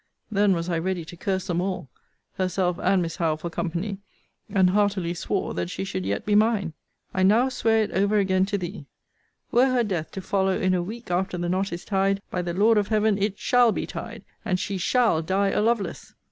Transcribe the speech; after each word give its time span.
Then 0.31 0.53
was 0.55 0.67
I 0.67 0.79
ready 0.79 1.05
to 1.05 1.15
curse 1.15 1.45
them 1.45 1.61
all, 1.61 1.87
herself 2.33 2.79
and 2.81 3.03
Miss 3.03 3.17
Howe 3.17 3.35
for 3.35 3.51
company: 3.51 3.99
and 4.49 4.71
heartily 4.71 5.13
swore 5.13 5.53
that 5.53 5.69
she 5.69 5.83
should 5.83 6.07
yet 6.07 6.25
be 6.25 6.33
mine. 6.33 6.73
I 7.13 7.21
now 7.21 7.49
swear 7.49 7.83
it 7.83 7.91
over 7.91 8.17
again 8.17 8.47
to 8.47 8.57
thee 8.57 8.87
'Were 9.51 9.67
her 9.67 9.83
death 9.83 10.09
to 10.13 10.21
follow 10.21 10.59
in 10.59 10.73
a 10.73 10.81
week 10.81 11.11
after 11.11 11.37
the 11.37 11.49
knot 11.49 11.71
is 11.71 11.85
tied, 11.85 12.19
by 12.31 12.41
the 12.41 12.55
Lord 12.55 12.79
of 12.79 12.87
Heaven, 12.87 13.19
it 13.19 13.37
shall 13.37 13.71
be 13.71 13.85
tied, 13.85 14.25
and 14.43 14.59
she 14.59 14.79
shall 14.79 15.21
die 15.21 15.49
a 15.49 15.61
Lovelace!' 15.61 16.15